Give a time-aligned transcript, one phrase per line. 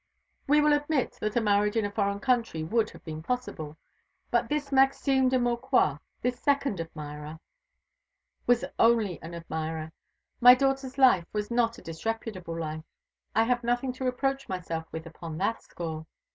[0.47, 3.77] "We will admit that a marriage in a foreign country would have been possible.
[4.31, 7.39] But this Maxime de Maucroix, this second admirer"
[8.47, 9.91] "Was only an admirer.
[10.39, 12.83] My daughter's life was not a disreputable life.
[13.35, 16.07] I have nothing to reproach myself with upon that score."